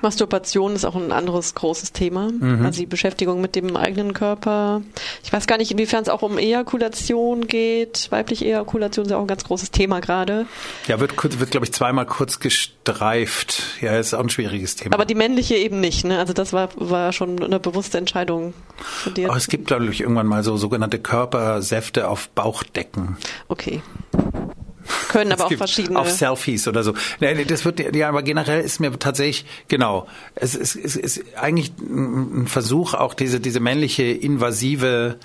[0.03, 2.31] Masturbation ist auch ein anderes großes Thema.
[2.31, 2.65] Mhm.
[2.65, 4.83] Also die Beschäftigung mit dem eigenen Körper.
[5.23, 8.09] Ich weiß gar nicht, inwiefern es auch um Ejakulation geht.
[8.11, 10.47] Weibliche Ejakulation ist ja auch ein ganz großes Thema gerade.
[10.87, 13.63] Ja, wird, wird glaube ich, zweimal kurz gestreift.
[13.81, 14.95] Ja, ist auch ein schwieriges Thema.
[14.95, 16.05] Aber die männliche eben nicht.
[16.05, 16.19] Ne?
[16.19, 19.29] Also das war, war schon eine bewusste Entscheidung von dir.
[19.29, 23.17] Aber es gibt, glaube ich, irgendwann mal so sogenannte Körpersäfte auf Bauchdecken.
[23.49, 23.83] Okay
[25.09, 25.98] können aber auch verschiedene.
[25.98, 26.94] Auf Selfies oder so.
[27.20, 31.72] Nee, das wird, ja, aber generell ist mir tatsächlich, genau, es ist, es ist eigentlich
[31.78, 35.16] ein Versuch, auch diese, diese männliche invasive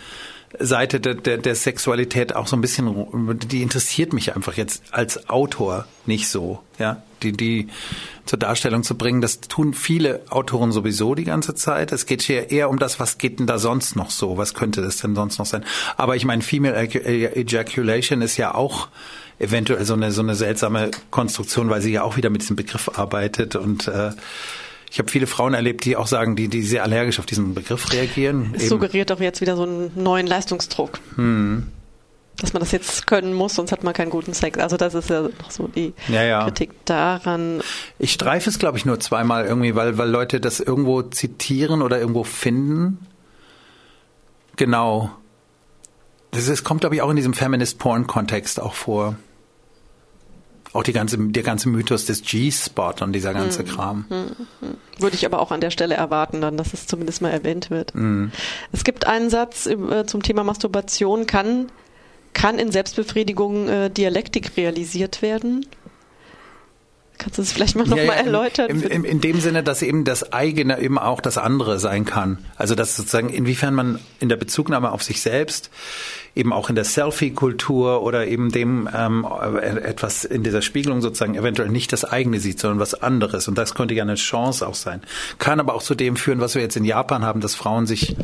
[0.60, 5.30] Seite der, der, der Sexualität auch so ein bisschen, die interessiert mich einfach jetzt als
[5.30, 7.68] Autor nicht so, ja, die, die
[8.26, 9.22] zur Darstellung zu bringen.
[9.22, 11.92] Das tun viele Autoren sowieso die ganze Zeit.
[11.92, 14.38] Es geht hier eher um das, was geht denn da sonst noch so?
[14.38, 15.66] Was könnte das denn sonst noch sein?
[15.98, 18.88] Aber ich meine, Female Ejaculation ist ja auch
[19.40, 22.98] eventuell so eine, so eine seltsame Konstruktion, weil sie ja auch wieder mit diesem Begriff
[22.98, 24.12] arbeitet und äh,
[24.90, 27.92] ich habe viele Frauen erlebt, die auch sagen, die, die sehr allergisch auf diesen Begriff
[27.92, 28.54] reagieren.
[28.56, 31.00] Es suggeriert doch jetzt wieder so einen neuen Leistungsdruck.
[31.16, 31.68] Hm.
[32.38, 34.60] Dass man das jetzt können muss, sonst hat man keinen guten Sex.
[34.60, 36.44] Also das ist ja noch so die ja, ja.
[36.44, 37.62] Kritik daran.
[37.98, 42.00] Ich streife es, glaube ich, nur zweimal irgendwie, weil, weil Leute das irgendwo zitieren oder
[42.00, 43.00] irgendwo finden.
[44.56, 45.12] Genau.
[46.32, 49.16] Das ist, kommt, glaube ich, auch in diesem Feminist-Porn-Kontext auch vor.
[50.74, 53.66] Auch die ganze, der ganze Mythos des G-Spot und dieser ganze hm.
[53.66, 54.06] Kram.
[54.10, 54.26] Hm,
[54.60, 54.78] hm.
[55.00, 57.94] Würde ich aber auch an der Stelle erwarten, dann, dass es zumindest mal erwähnt wird.
[57.94, 58.32] Hm.
[58.72, 61.26] Es gibt einen Satz äh, zum Thema Masturbation.
[61.26, 61.68] Kann,
[62.34, 65.66] kann in Selbstbefriedigung äh, Dialektik realisiert werden?
[67.18, 68.70] Kannst du das vielleicht mal nochmal ja, ja, erläutern?
[68.70, 72.38] Im, im, in dem Sinne, dass eben das eigene eben auch das andere sein kann.
[72.56, 75.72] Also dass sozusagen, inwiefern man in der Bezugnahme auf sich selbst,
[76.36, 79.26] eben auch in der Selfie-Kultur oder eben dem ähm,
[79.62, 83.48] etwas in dieser Spiegelung sozusagen eventuell nicht das eigene sieht, sondern was anderes.
[83.48, 85.02] Und das könnte ja eine Chance auch sein.
[85.40, 88.16] Kann aber auch zu dem führen, was wir jetzt in Japan haben, dass Frauen sich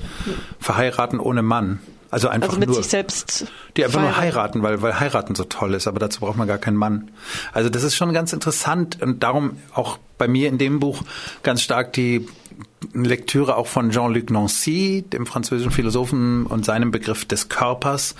[0.60, 1.80] verheiraten ohne Mann.
[2.14, 3.48] Also einfach also mit nur, sich selbst.
[3.76, 6.60] Die einfach nur heiraten, weil, weil heiraten so toll ist, aber dazu braucht man gar
[6.60, 7.10] keinen Mann.
[7.54, 11.02] Also das ist schon ganz interessant und darum auch bei mir in dem Buch
[11.42, 12.28] ganz stark die
[12.94, 18.14] Lektüre auch von Jean-Luc Nancy, dem französischen Philosophen und seinem Begriff des Körpers,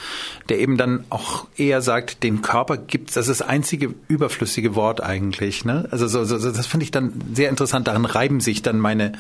[0.50, 5.02] der eben dann auch eher sagt, den Körper gibt's, das ist das einzige überflüssige Wort
[5.02, 5.66] eigentlich.
[5.66, 5.88] Ne?
[5.92, 7.88] Also so, so, das finde ich dann sehr interessant.
[7.88, 9.12] Daran reiben sich dann meine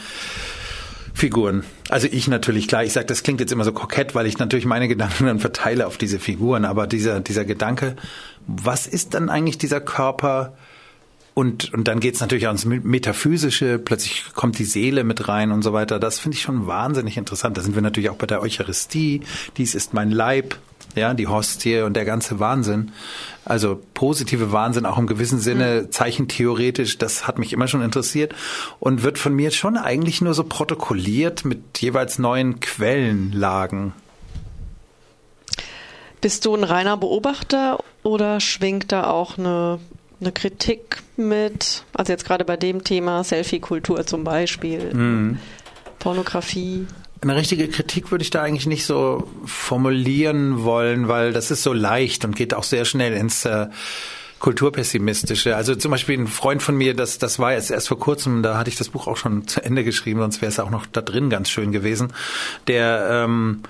[1.13, 1.63] Figuren.
[1.89, 4.65] Also ich natürlich, klar, ich sage, das klingt jetzt immer so kokett, weil ich natürlich
[4.65, 7.95] meine Gedanken dann verteile auf diese Figuren, aber dieser, dieser Gedanke,
[8.47, 10.57] was ist dann eigentlich dieser Körper?
[11.35, 15.63] Und, und dann geht's natürlich auch ins Metaphysische, plötzlich kommt die Seele mit rein und
[15.63, 15.99] so weiter.
[15.99, 17.57] Das finde ich schon wahnsinnig interessant.
[17.57, 19.21] Da sind wir natürlich auch bei der Eucharistie.
[19.57, 20.57] Dies ist mein Leib,
[20.95, 22.91] ja, die Hostie und der ganze Wahnsinn.
[23.45, 25.91] Also positive Wahnsinn auch im gewissen Sinne, mhm.
[25.91, 28.33] zeichentheoretisch, das hat mich immer schon interessiert
[28.79, 33.93] und wird von mir schon eigentlich nur so protokolliert mit jeweils neuen Quellenlagen.
[36.21, 39.79] Bist du ein reiner Beobachter oder schwingt da auch eine,
[40.21, 41.83] eine Kritik mit?
[41.93, 45.39] Also jetzt gerade bei dem Thema Selfie-Kultur zum Beispiel, mhm.
[45.99, 46.87] Pornografie
[47.23, 51.73] eine richtige Kritik würde ich da eigentlich nicht so formulieren wollen, weil das ist so
[51.73, 53.67] leicht und geht auch sehr schnell ins äh,
[54.39, 55.55] kulturpessimistische.
[55.55, 58.57] Also zum Beispiel ein Freund von mir, das, das war jetzt erst vor kurzem, da
[58.57, 61.01] hatte ich das Buch auch schon zu Ende geschrieben, sonst wäre es auch noch da
[61.01, 62.11] drin ganz schön gewesen,
[62.67, 63.61] der ähm,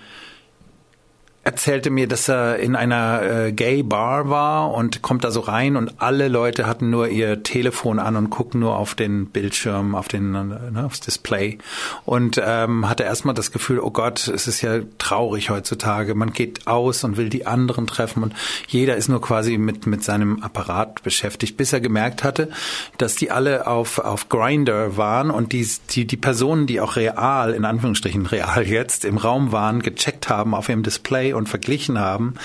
[1.44, 5.76] erzählte mir, dass er in einer äh, Gay Bar war und kommt da so rein
[5.76, 10.08] und alle Leute hatten nur ihr Telefon an und gucken nur auf den Bildschirm, auf
[10.08, 11.58] den ne, aufs Display
[12.06, 16.16] und ähm, hatte erstmal das Gefühl, oh Gott, es ist ja traurig heutzutage.
[16.16, 18.34] Man geht aus und will die anderen treffen und
[18.68, 22.50] jeder ist nur quasi mit mit seinem Apparat beschäftigt, bis er gemerkt hatte,
[22.98, 27.54] dass die alle auf auf Grinder waren und die die die Personen, die auch real
[27.54, 32.36] in Anführungsstrichen real jetzt im Raum waren, gecheckt haben auf ihrem Display und verglichen haben.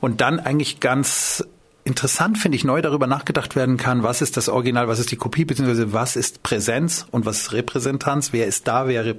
[0.00, 1.44] Und dann eigentlich ganz
[1.84, 5.16] interessant finde ich neu darüber nachgedacht werden kann, was ist das Original, was ist die
[5.16, 9.14] Kopie, beziehungsweise was ist Präsenz und was ist Repräsentanz, wer ist da, wer,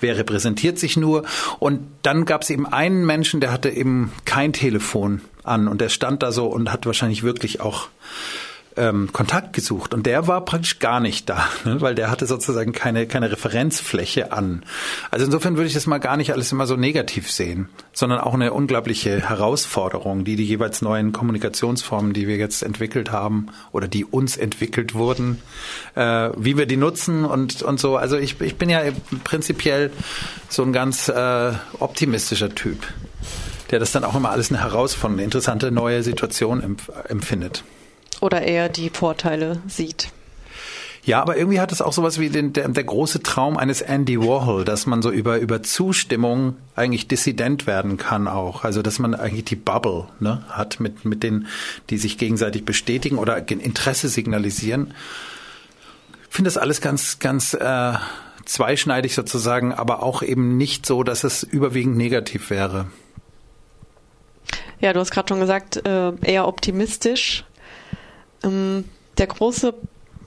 [0.00, 1.24] wer repräsentiert sich nur.
[1.60, 5.88] Und dann gab es eben einen Menschen, der hatte eben kein Telefon an und der
[5.88, 7.88] stand da so und hat wahrscheinlich wirklich auch
[8.78, 11.80] ähm, Kontakt gesucht und der war praktisch gar nicht da, ne?
[11.80, 14.64] weil der hatte sozusagen keine, keine Referenzfläche an.
[15.10, 18.34] Also insofern würde ich das mal gar nicht alles immer so negativ sehen, sondern auch
[18.34, 24.04] eine unglaubliche Herausforderung, die die jeweils neuen Kommunikationsformen, die wir jetzt entwickelt haben oder die
[24.04, 25.42] uns entwickelt wurden,
[25.94, 27.96] äh, wie wir die nutzen und, und so.
[27.96, 28.82] Also ich, ich bin ja
[29.24, 29.90] prinzipiell
[30.48, 32.78] so ein ganz äh, optimistischer Typ
[33.70, 37.64] der das dann auch immer alles eine Herausforderung, eine interessante neue Situation empf empfindet.
[38.20, 40.12] Oder eher die Vorteile sieht.
[41.08, 44.20] Ja, aber irgendwie hat es auch sowas wie den, der, der große Traum eines Andy
[44.20, 48.62] Warhol, dass man so über, über Zustimmung eigentlich dissident werden kann auch.
[48.62, 51.46] Also, dass man eigentlich die Bubble ne, hat mit, mit denen,
[51.88, 54.92] die sich gegenseitig bestätigen oder Interesse signalisieren.
[56.28, 57.94] Ich finde das alles ganz, ganz äh,
[58.44, 62.86] zweischneidig sozusagen, aber auch eben nicht so, dass es überwiegend negativ wäre.
[64.80, 67.44] Ja, du hast gerade schon gesagt, äh, eher optimistisch.
[68.42, 68.84] Ähm,
[69.18, 69.74] der große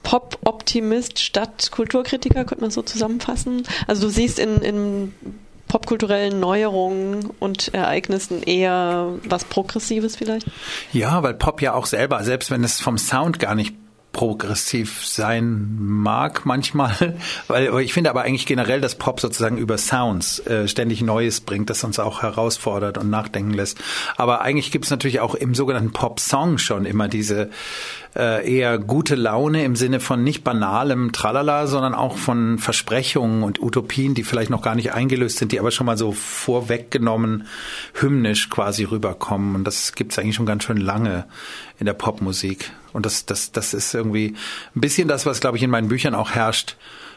[0.02, 3.62] Pop-Optimist statt Kulturkritiker, könnte man so zusammenfassen.
[3.86, 5.12] Also du siehst in, in
[5.68, 10.46] popkulturellen Neuerungen und Ereignissen eher was Progressives vielleicht?
[10.92, 13.74] Ja, weil Pop ja auch selber, selbst wenn es vom Sound gar nicht
[14.12, 17.16] progressiv sein mag manchmal,
[17.48, 21.70] weil ich finde aber eigentlich generell, dass Pop sozusagen über Sounds äh, ständig Neues bringt,
[21.70, 23.78] das uns auch herausfordert und nachdenken lässt.
[24.16, 27.48] Aber eigentlich gibt es natürlich auch im sogenannten Pop-Song schon immer diese
[28.14, 33.62] äh, eher gute Laune im Sinne von nicht banalem Tralala, sondern auch von Versprechungen und
[33.62, 37.46] Utopien, die vielleicht noch gar nicht eingelöst sind, die aber schon mal so vorweggenommen
[37.94, 39.54] hymnisch quasi rüberkommen.
[39.54, 41.24] Und das gibt es eigentlich schon ganz schön lange
[41.78, 42.70] in der Popmusik.
[42.92, 44.34] Und das, das, das ist irgendwie
[44.76, 46.76] ein bisschen das, was, glaube ich, in meinen Büchern auch herrscht.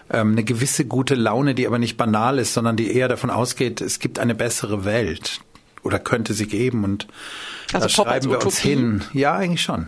[0.09, 3.81] Ähm, eine gewisse gute Laune, die aber nicht banal ist, sondern die eher davon ausgeht,
[3.81, 5.41] es gibt eine bessere Welt
[5.83, 7.07] oder könnte sie geben und
[7.73, 9.01] also da schreiben wir uns hin.
[9.13, 9.87] Ja, eigentlich schon.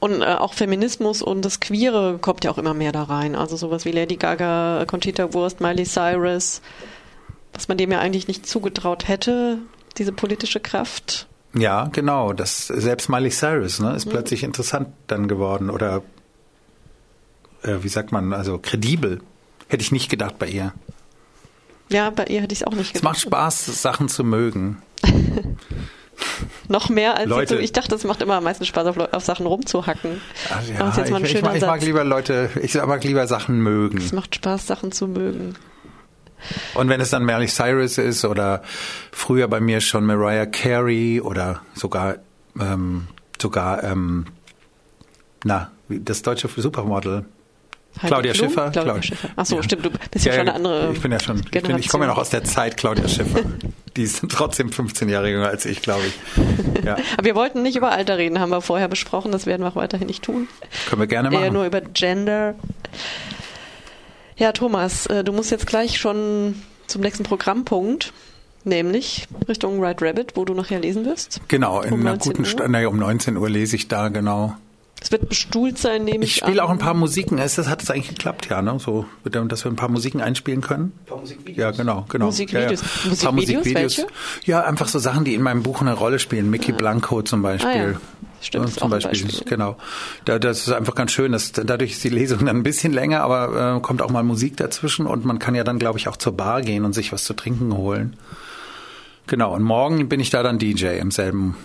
[0.00, 3.34] Und äh, auch Feminismus und das Queere kommt ja auch immer mehr da rein.
[3.34, 6.62] Also sowas wie Lady Gaga, Conchita Wurst, Miley Cyrus,
[7.52, 9.58] was man dem ja eigentlich nicht zugetraut hätte,
[9.98, 11.26] diese politische Kraft.
[11.54, 12.32] Ja, genau.
[12.32, 14.10] Das selbst Miley Cyrus ne, ist mhm.
[14.10, 16.02] plötzlich interessant dann geworden oder
[17.62, 19.20] äh, wie sagt man, also kredibel.
[19.68, 20.74] Hätte ich nicht gedacht bei ihr.
[21.88, 22.96] Ja, bei ihr hätte ich es auch nicht gedacht.
[22.96, 24.82] Es macht Spaß, Sachen zu mögen.
[26.68, 27.56] Noch mehr als Leute.
[27.56, 30.20] ich dachte, es macht immer am meisten Spaß, auf, auf Sachen rumzuhacken.
[30.50, 33.98] Ja, ich, ich, mag, ich, mag, lieber Leute, ich mag lieber Sachen mögen.
[33.98, 35.54] Es macht Spaß, Sachen zu mögen.
[36.74, 38.62] Und wenn es dann Miley Cyrus ist oder
[39.12, 42.16] früher bei mir schon Mariah Carey oder sogar
[42.58, 43.06] ähm,
[43.40, 44.26] sogar ähm,
[45.44, 47.24] na das deutsche Supermodel
[48.00, 48.48] Claudia Blum?
[48.48, 48.70] Schiffer.
[48.70, 49.28] Claudia Schiffer.
[49.36, 49.62] Ach so, ja.
[49.62, 51.88] stimmt, du bist ja, ja schon eine andere Ich bin ja schon, ich, bin, ich
[51.88, 53.40] komme ja noch aus der Zeit Claudia Schiffer.
[53.96, 56.84] Die sind trotzdem 15 Jahre jünger als ich, glaube ich.
[56.84, 56.96] Ja.
[57.16, 59.32] Aber wir wollten nicht über Alter reden, haben wir vorher besprochen.
[59.32, 60.48] Das werden wir auch weiterhin nicht tun.
[60.88, 61.44] Können wir gerne machen.
[61.44, 62.54] Eher nur über Gender.
[64.36, 68.12] Ja, Thomas, äh, du musst jetzt gleich schon zum nächsten Programmpunkt.
[68.64, 71.40] Nämlich Richtung Red Rabbit, wo du nachher lesen wirst.
[71.48, 74.56] Genau, in um einer guten Stunde, um 19 Uhr lese ich da, genau.
[75.02, 77.38] Es wird bestuhlt sein, nehme ich, ich spiele auch ein paar Musiken.
[77.38, 78.78] Es hat es eigentlich geklappt, ja, ne?
[78.78, 80.92] So, dass wir ein paar Musiken einspielen können.
[81.00, 81.58] Ein paar Musikvideos.
[81.58, 82.26] Ja, genau, genau.
[82.26, 82.80] Musikvideos.
[82.80, 83.10] Ja, ja.
[83.10, 83.98] Musikvideos, Musikvideos.
[83.98, 84.06] Welche?
[84.44, 86.50] Ja, einfach so Sachen, die in meinem Buch eine Rolle spielen.
[86.50, 86.76] Mickey ah.
[86.76, 87.70] Blanco zum Beispiel.
[87.70, 87.94] Ah, ja.
[88.40, 89.76] Stimmt, ja, zum Beispiel, Beispiel, genau.
[90.24, 91.32] Da, das ist einfach ganz schön.
[91.32, 94.56] Dass, dadurch ist die Lesung dann ein bisschen länger, aber äh, kommt auch mal Musik
[94.56, 97.24] dazwischen und man kann ja dann, glaube ich, auch zur Bar gehen und sich was
[97.24, 98.16] zu trinken holen.
[99.26, 101.56] Genau, und morgen bin ich da dann DJ im selben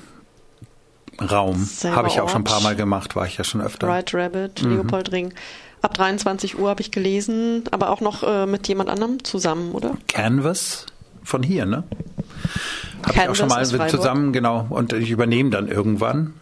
[1.20, 1.68] Raum.
[1.84, 3.88] Habe ich auch schon ein paar Mal gemacht, war ich ja schon öfter.
[3.88, 4.76] Right Rabbit, mhm.
[4.76, 5.34] Leopoldring.
[5.82, 9.96] Ab 23 Uhr habe ich gelesen, aber auch noch äh, mit jemand anderem zusammen, oder?
[10.08, 10.86] Canvas
[11.24, 11.84] von hier, ne?
[13.04, 14.66] Habe ich auch schon mal zusammen, genau.
[14.70, 16.34] Und ich übernehme dann irgendwann.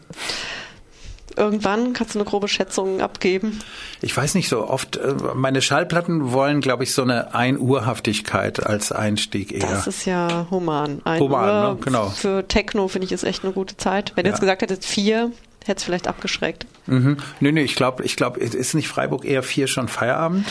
[1.37, 3.59] Irgendwann kannst du eine grobe Schätzung abgeben?
[4.01, 4.97] Ich weiß nicht so oft.
[4.97, 9.67] Äh, meine Schallplatten wollen, glaube ich, so eine Ein-Uhr-Haftigkeit als Einstieg eher.
[9.69, 11.01] Das ist ja human.
[11.03, 11.77] Ein Human, Uhr ne?
[11.81, 12.07] Genau.
[12.09, 14.13] Für Techno finde ich ist echt eine gute Zeit.
[14.15, 14.33] Wenn du Ja.
[14.35, 15.31] jetzt gesagt hättest vier,
[15.65, 16.65] hätte es vielleicht abgeschreckt.
[16.85, 17.17] Mhm.
[17.39, 20.45] Nö, nö, ich glaube, ich glaube, ist nicht Freiburg eher vier schon Feierabend?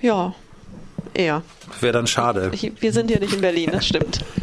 [0.00, 0.34] Ja,
[1.14, 1.42] eher.
[1.80, 2.50] Wäre dann schade.
[2.52, 4.20] Ich, wir sind hier nicht in Berlin, das stimmt.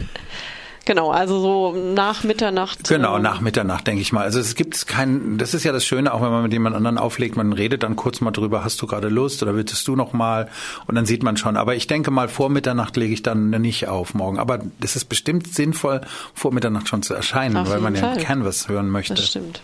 [0.85, 2.87] Genau, also so nach Mitternacht.
[2.87, 4.23] Genau, ähm, nach Mitternacht, denke ich mal.
[4.23, 6.97] Also es gibt kein, das ist ja das Schöne, auch wenn man mit jemand anderen
[6.97, 10.13] auflegt, man redet dann kurz mal drüber, hast du gerade Lust oder willst du noch
[10.13, 10.49] mal?
[10.87, 11.55] Und dann sieht man schon.
[11.57, 14.39] Aber ich denke mal, vor Mitternacht lege ich dann nicht auf morgen.
[14.39, 16.01] Aber es ist bestimmt sinnvoll,
[16.33, 18.17] vor Mitternacht schon zu erscheinen, Auf weil man ja Fall.
[18.17, 19.13] Canvas hören möchte.
[19.13, 19.61] Das stimmt.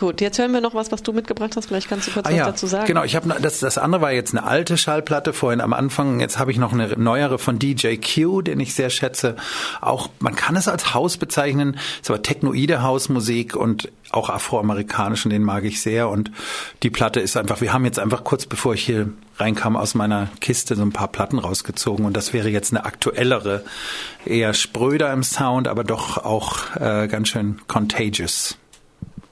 [0.00, 1.66] Gut, jetzt hören wir noch was, was du mitgebracht hast.
[1.66, 2.86] Vielleicht kannst du kurz Ah was ja, dazu sagen.
[2.86, 3.04] genau.
[3.04, 6.20] Ich habe das, das andere war jetzt eine alte Schallplatte vorhin am Anfang.
[6.20, 9.36] Jetzt habe ich noch eine neuere von DJ Q, den ich sehr schätze.
[9.82, 11.76] Auch man kann es als Haus bezeichnen.
[12.02, 16.08] Es war technoide Hausmusik und auch afroamerikanischen, den mag ich sehr.
[16.08, 16.30] Und
[16.82, 17.60] die Platte ist einfach.
[17.60, 21.08] Wir haben jetzt einfach kurz bevor ich hier reinkam aus meiner Kiste so ein paar
[21.08, 23.64] Platten rausgezogen und das wäre jetzt eine aktuellere,
[24.24, 28.56] eher spröder im Sound, aber doch auch äh, ganz schön contagious.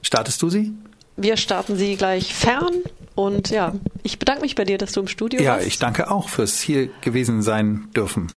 [0.01, 0.71] Startest du sie?
[1.17, 2.69] Wir starten sie gleich fern.
[3.15, 5.67] Und ja, ich bedanke mich bei dir, dass du im Studio Ja, warst.
[5.67, 8.27] ich danke auch fürs hier gewesen sein dürfen.